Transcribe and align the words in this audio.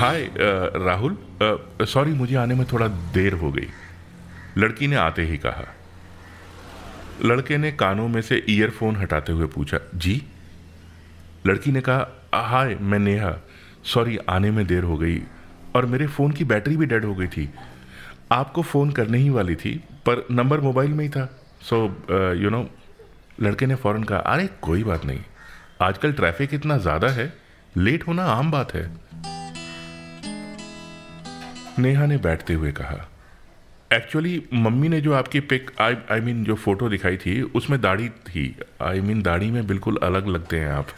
हाय 0.00 0.30
Rahul 0.76 1.16
sorry, 1.82 2.12
मुझे 2.12 2.36
आने 2.36 2.54
में 2.54 2.64
थोड़ा 2.72 2.86
देर 2.88 3.32
हो 3.32 3.50
गई। 3.52 3.66
लड़की 4.58 4.86
ने 4.86 4.96
आते 4.96 5.22
ही 5.22 5.36
कहा। 5.36 5.64
लड़के 7.24 7.56
ने 7.58 7.72
कानों 7.72 8.06
में 8.08 8.20
से 8.22 8.44
ईयरफोन 8.48 8.96
हटाते 8.96 9.32
हुए 9.32 9.46
पूछा, 9.46 9.78
जी? 9.94 10.22
लड़की 11.46 11.72
ने 11.72 11.80
कहा 11.80 12.06
हाय, 12.34 12.74
मैं 12.74 12.98
नेहा। 12.98 13.34
सॉरी, 13.84 14.16
आने 14.28 14.50
में 14.50 14.66
देर 14.66 14.82
हो 14.82 14.96
गई। 14.96 15.20
और 15.74 15.86
मेरे 15.86 16.06
फ़ोन 16.06 16.32
की 16.32 16.44
बैटरी 16.44 16.76
भी 16.76 16.86
डेड 16.86 17.04
हो 17.04 17.14
गई 17.14 17.26
थी। 17.26 17.48
आपको 18.32 18.62
फ़ोन 18.62 18.90
करने 18.90 19.18
ही 19.18 19.30
वाली 19.30 19.54
थी, 19.54 19.76
पर 20.06 20.26
नंबर 20.30 20.60
मोबाइल 20.60 20.90
में 20.90 21.04
ही 21.04 21.10
था। 21.10 21.26
सो 21.62 21.84
यू 22.42 22.50
नो 22.50 22.68
लड़के 23.42 23.66
ने 23.66 23.74
फ़ौरन 23.74 24.04
कहा, 24.04 24.18
अरे, 24.18 24.48
कोई 24.62 24.84
बात 24.84 25.04
नहीं। 25.04 25.20
आजकल 25.82 26.12
ट्रैफ़िक 26.12 26.54
इतना 26.54 26.78
ज़्यादा 26.78 27.08
है 27.08 27.32
लेट 27.76 28.06
होना 28.06 28.24
आम 28.24 28.50
बात 28.50 28.74
है। 28.74 29.09
नेहा 31.80 32.06
ने 32.06 32.16
बैठते 32.16 32.54
हुए 32.54 32.72
कहा 32.72 33.08
एक्चुअली 33.92 34.42
मम्मी 34.54 34.88
ने 34.88 35.00
जो 35.00 35.12
आपकी 35.12 35.40
पिक 35.40 35.70
आई 35.80 35.96
आई 36.10 36.20
मीन 36.20 36.44
जो 36.44 36.54
फ़ोटो 36.54 36.88
दिखाई 36.88 37.16
थी 37.16 37.42
उसमें 37.42 37.80
दाढ़ी 37.80 38.08
थी। 38.08 38.56
आई 38.82 38.98
I 38.98 39.02
मीन 39.02 39.12
mean, 39.12 39.24
दाढ़ी 39.24 39.50
में 39.50 39.66
बिल्कुल 39.66 39.98
अलग 40.02 40.26
लगते 40.26 40.58
हैं 40.58 40.68
आप। 40.68 40.88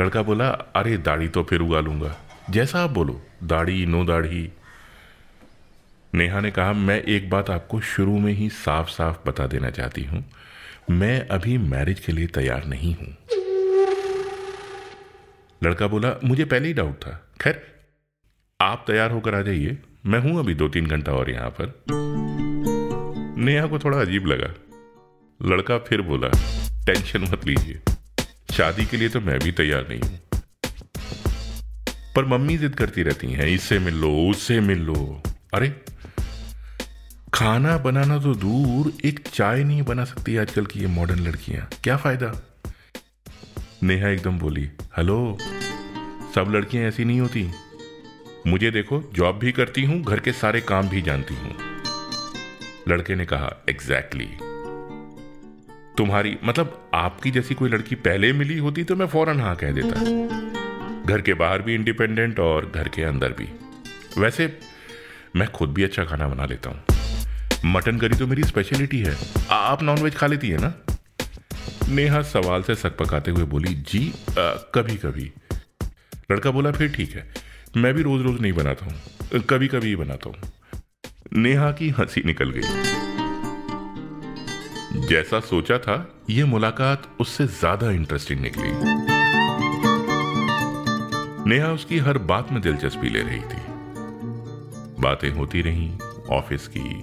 लड़का 0.00 0.22
बोला 0.22 0.48
अरे 0.48 0.96
दाढ़ी 0.96 1.28
तो 1.28 1.42
फिर 1.42 1.60
उगा 1.60 1.80
लूँगा। 1.80 2.16
जैसा 2.50 2.82
आप 2.82 2.90
बोलो 2.90 3.22
दाढ़ी 3.42 3.86
नो 3.86 4.04
दाढ़ी। 4.04 4.52
नेहा 6.14 6.40
ने 6.40 6.50
कहा 6.50 6.72
मैं 6.72 7.02
एक 7.02 7.30
बात 7.30 7.50
आपको 7.50 7.80
शुरू 7.80 8.18
में 8.18 8.32
ही 8.32 8.48
साफ़ 8.48 8.88
साफ़ 8.88 9.16
बता 9.26 9.46
देना 9.46 9.70
चाहती 9.70 10.04
हूँ। 10.04 10.24
मैं 10.90 11.28
अभी 11.28 11.58
मैरिज 11.58 12.00
के 12.00 12.12
लिए 12.12 12.26
तैयार 12.26 12.64
नहीं 12.64 12.94
हूँ। 12.94 13.16
लड़का 15.64 15.86
बोला 15.86 16.14
मुझे 16.24 16.44
पहले 16.44 16.68
ही 16.68 16.74
डाउट 16.74 16.94
था। 16.94 17.28
खैर 17.40 17.72
आप 18.62 18.84
तैयार 18.86 19.10
होकर 19.10 19.34
आ 19.34 19.42
जाइए। 19.42 19.78
मैं 20.06 20.20
हूँ 20.20 20.38
अभी 20.38 20.54
दो 20.54 20.68
तीन 20.68 20.86
घंटा 20.86 21.12
और 21.12 21.30
यहाँ 21.30 21.50
पर। 21.50 21.84
नेहा 23.38 23.66
को 23.66 23.78
थोड़ा 23.78 24.00
अजीब 24.00 24.26
लगा। 24.26 24.54
लड़का 25.48 25.78
फिर 25.78 26.02
बोला, 26.02 26.28
टेंशन 26.86 27.22
मत 27.22 27.46
लीजिए। 27.46 27.80
शादी 28.52 28.86
के 28.86 28.96
लिए 28.96 29.08
तो 29.08 29.20
मैं 29.20 29.38
भी 29.38 29.52
तैयार 29.52 29.88
नहीं 29.88 30.00
हूँ। 30.00 30.20
पर 32.16 32.24
मम्मी 32.24 32.58
जिद 32.58 32.74
करती 32.74 33.02
रहती 33.02 33.32
हैं 33.32 33.46
इससे 33.46 33.78
मिल 33.78 33.94
लो 33.94 34.30
उससे 34.30 34.60
मिल 34.60 34.78
लो। 34.78 35.22
अरे, 35.54 35.68
खाना 37.34 37.78
बनाना 37.78 38.18
तो 38.18 38.34
दूर, 38.34 38.92
एक 39.04 39.28
चाय 39.28 39.64
नहीं 39.64 39.82
बना 39.82 40.04
सकती 40.04 40.36
आजकल 40.36 40.66
की 40.66 40.80
ये 40.80 40.86
मॉडर्न 40.86 41.18
लड़कियाँ। 41.18 41.68
क्या 41.84 41.96
फ़ायदा? 41.96 42.32
नेहा 43.82 44.08
एकदम 44.08 44.38
बोली, 44.38 44.70
हेलो, 44.96 45.38
सब 46.34 46.50
लड़कियाँ 46.50 46.84
ऐसी 46.84 47.04
नहीं 47.04 47.20
होती। 47.20 47.50
मुझे 48.46 48.70
देखो 48.70 49.02
जॉब 49.14 49.38
भी 49.38 49.52
करती 49.52 49.84
हूँ 49.84 50.02
घर 50.02 50.20
के 50.20 50.32
सारे 50.32 50.60
काम 50.60 50.88
भी 50.88 51.02
जानती 51.02 51.34
हूँ। 51.34 51.56
लड़के 52.88 53.14
ने 53.14 53.26
कहा 53.26 53.50
एग्जैक्टली 53.68 54.24
exactly. 54.24 54.50
तुम्हारी 55.98 56.36
मतलब 56.44 56.90
आपकी 56.94 57.30
जैसी 57.30 57.54
कोई 57.54 57.68
लड़की 57.70 57.94
पहले 57.94 58.32
मिली 58.32 58.58
होती 58.58 58.84
तो 58.84 58.96
मैं 58.96 59.06
फ़ौरन 59.06 59.40
हाँ 59.40 59.54
कह 59.56 59.72
देता। 59.72 60.00
घर 61.12 61.20
के 61.20 61.34
बाहर 61.34 61.62
भी 61.62 61.74
इंडिपेंडेंट 61.74 62.40
और 62.40 62.70
घर 62.74 62.88
के 62.88 63.02
अंदर 63.02 63.32
भी। 63.32 63.48
वैसे 64.18 64.46
मैं 65.36 65.48
खुद 65.48 65.72
भी 65.72 65.82
अच्छा 65.82 66.04
खाना 66.04 66.28
बना 66.28 66.44
लेता 66.44 66.70
हूँ। 66.70 67.72
मटन 67.72 67.98
करी 67.98 68.16
तो 68.16 68.26
मेरी 68.26 68.42
स्पेशलिटी 68.42 68.98
है। 68.98 69.16
आप 69.50 69.82
नॉनवेज 69.82 70.16
खा 70.16 70.26
लेती 70.26 70.48
है 70.48 70.58
ना? 70.60 70.72
नेहा 71.88 72.22
सवाल 72.22 72.62
से 72.62 72.74
सक 72.74 72.96
पकाते 72.96 73.30
हुए 73.30 73.44
बोली 73.44 73.74
जी 73.90 74.08
आ, 74.08 74.50
कभी 74.74 74.96
कभी 74.96 75.30
लड़का 76.30 76.50
बोला 76.50 76.70
फिर 76.72 76.92
ठीक 76.92 77.14
है। 77.16 77.26
मैं 77.76 77.94
भी 77.94 78.02
रोज 78.02 78.22
रोज 78.22 78.40
नहीं 78.40 78.52
बनाता 78.52 78.86
हूँ। 78.86 79.40
कभी 79.40 79.68
कभी 79.68 79.88
ही 79.88 79.96
बनाता 79.96 80.28
हूँ। 80.28 80.36
नेहा 81.32 81.70
की 81.72 81.88
हँसी 81.90 82.22
निकल 82.26 82.50
गई। 82.50 82.62
जैसा 85.08 85.40
सोचा 85.40 85.78
था 85.78 86.14
यह 86.30 86.46
मुलाकात 86.46 87.08
उससे 87.20 87.46
ज़्यादा 87.46 87.90
इंटरेस्टिंग 87.90 88.40
निकली। 88.40 88.70
नेहा 91.50 91.72
उसकी 91.72 91.98
हर 91.98 92.18
बात 92.18 92.52
में 92.52 92.62
दिलचस्पी 92.62 93.10
ले 93.10 93.22
रही 93.22 93.40
थी। 93.40 93.62
बातें 95.00 95.30
होती 95.30 95.62
रहीं, 95.62 95.98
ऑफ़िस 96.30 96.68
की, 96.68 97.02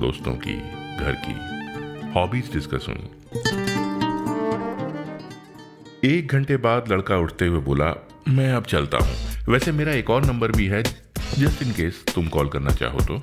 दोस्तों 0.00 0.34
की, 0.36 0.56
घर 0.96 1.22
की 1.26 2.12
हॉबीज 2.12 2.52
डिस्कस 2.52 2.86
हुई। 2.88 3.08
एक 6.04 6.32
घंटे 6.32 6.56
बाद 6.56 6.92
लड़का 6.92 7.16
उठते 7.16 7.46
हुए 7.46 7.60
बोला, 7.60 7.94
मैं 8.28 8.52
अब 8.52 8.64
चलता 8.64 8.98
हूँ। 8.98 9.33
वैसे 9.48 9.72
मेरा 9.72 9.92
एक 9.92 10.10
और 10.10 10.24
नंबर 10.24 10.52
भी 10.52 10.66
है 10.66 10.82
जस्ट 10.82 11.62
इन 11.62 11.72
केस 11.72 12.04
तुम 12.14 12.28
कॉल 12.28 12.48
करना 12.48 12.70
चाहो 12.72 13.00
तो। 13.00 13.16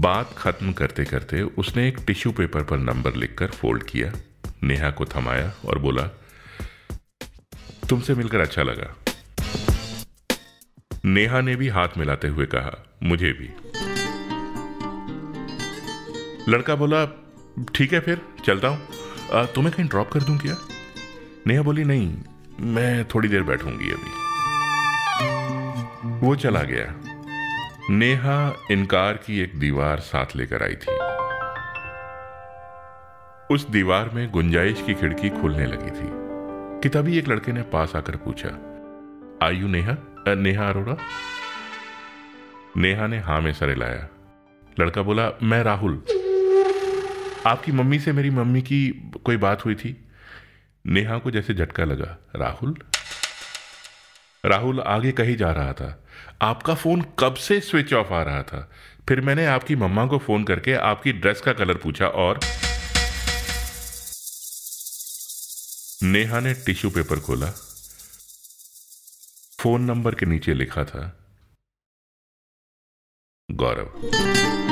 बात 0.00 0.34
खत्म 0.38 0.72
करते 0.72 1.04
करते 1.04 1.42
उसने 1.58 1.86
एक 1.88 1.98
टिश्यू 2.06 2.32
पेपर 2.32 2.62
पर 2.64 2.78
नंबर 2.78 3.14
लिखकर 3.14 3.50
फोल्ड 3.50 3.82
किया, 3.82 4.12
नेहा 4.62 4.90
को 4.90 5.04
थमाया 5.06 5.52
और 5.66 5.78
बोला, 5.78 6.02
तुमसे 7.88 8.14
मिलकर 8.14 8.40
अच्छा 8.40 8.62
लगा। 8.62 8.94
नेहा 11.04 11.40
ने 11.40 11.56
भी 11.56 11.68
हाथ 11.68 11.98
मिलाते 11.98 12.28
हुए 12.28 12.46
कहा, 12.46 12.72
मुझे 13.02 13.32
भी। 13.32 13.48
लड़का 16.48 16.74
बोला, 16.76 17.04
ठीक 17.74 17.92
है 17.92 18.00
फिर, 18.00 18.20
चलता 18.44 18.68
हूँ। 18.68 19.46
तुम्हें 19.54 19.74
कहीं 19.74 19.88
ड्रॉप 19.88 20.10
कर 20.12 20.22
दूँ 20.22 20.38
क्या? 20.38 20.56
नेहा 21.46 21.62
बोली, 21.62 21.84
नहीं 21.84 22.16
मैं 22.60 23.04
थोड़ी 23.04 23.28
देर 23.28 23.42
बैठूँगी 23.42 23.90
अभी। 23.90 24.10
वो 26.26 26.36
चला 26.36 26.62
गया। 26.62 26.94
नेहा 27.90 28.66
इनकार 28.70 29.12
की 29.12 29.40
एक 29.40 29.58
दीवार 29.58 30.00
साथ 30.00 30.26
लेकर 30.36 30.62
आई 30.62 30.74
थी। 30.74 30.92
उस 33.54 33.68
दीवार 33.68 34.10
में 34.10 34.30
गुंजाइश 34.30 34.82
की 34.86 34.94
खिड़की 34.94 35.30
खुलने 35.30 35.66
लगी 35.66 35.90
थी। 35.90 36.08
कि 36.82 36.88
तभी 36.88 37.18
एक 37.18 37.28
लड़के 37.28 37.52
ने 37.52 37.62
पास 37.62 37.96
आकर 37.96 38.16
पूछा, 38.16 38.48
आयु 39.46 39.68
नेहा? 39.68 39.96
नेहा 40.28 40.68
अरोड़ा? 40.68 40.96
नेहा 42.76 43.06
ने 43.06 43.18
हाँ 43.18 43.40
में 43.40 43.52
सरे 43.52 43.74
लाया 43.74 44.08
लड़का 44.80 45.02
बोला, 45.02 45.30
मैं 45.42 45.62
राहुल। 45.62 46.02
आपकी 47.46 47.72
मम्मी 47.72 47.98
से 47.98 48.12
मेरी 48.12 48.30
मम्मी 48.30 48.62
की 48.62 49.12
कोई 49.24 49.36
बात 49.36 49.64
हुई 49.64 49.74
थी? 49.74 50.06
नेहा 50.84 51.18
को 51.18 51.30
जैसे 51.30 51.54
झटका 51.54 51.84
लगा, 51.84 52.16
राहुल? 52.36 52.76
राहुल 54.44 54.80
आगे 54.80 55.12
कही 55.12 55.34
जा 55.34 55.50
रहा 55.52 55.72
था। 55.72 56.04
आपका 56.42 56.74
फ़ोन 56.74 57.02
कब 57.18 57.34
से 57.34 57.60
स्विच 57.60 57.92
ऑफ़ 57.94 58.12
आ 58.12 58.22
रहा 58.22 58.42
था? 58.42 58.70
फिर 59.08 59.20
मैंने 59.20 59.46
आपकी 59.46 59.76
मम्मा 59.76 60.06
को 60.06 60.18
फ़ोन 60.18 60.44
करके 60.44 60.74
आपकी 60.74 61.12
ड्रेस 61.12 61.40
का 61.40 61.52
कलर 61.52 61.76
पूछा 61.76 62.06
और 62.06 62.40
नेहा 66.02 66.40
ने 66.40 66.54
टिश्यू 66.54 66.90
पेपर 66.90 67.20
खोला। 67.20 67.50
फ़ोन 69.60 69.82
नंबर 69.82 70.14
के 70.14 70.26
नीचे 70.26 70.54
लिखा 70.54 70.84
था, 70.84 71.16
गौरव। 73.48 74.69